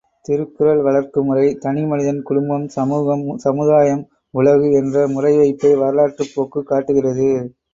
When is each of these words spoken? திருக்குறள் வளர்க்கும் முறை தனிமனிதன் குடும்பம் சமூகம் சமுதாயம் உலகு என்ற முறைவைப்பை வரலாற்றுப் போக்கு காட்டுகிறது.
திருக்குறள் 0.25 0.79
வளர்க்கும் 0.85 1.27
முறை 1.27 1.43
தனிமனிதன் 1.65 2.21
குடும்பம் 2.21 2.65
சமூகம் 2.69 3.23
சமுதாயம் 3.37 4.03
உலகு 4.33 4.67
என்ற 4.79 5.05
முறைவைப்பை 5.13 5.73
வரலாற்றுப் 5.77 6.33
போக்கு 6.33 6.61
காட்டுகிறது. 6.65 7.31